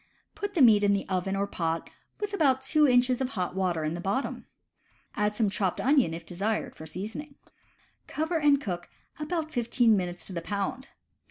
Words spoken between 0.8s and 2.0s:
in the oven or pot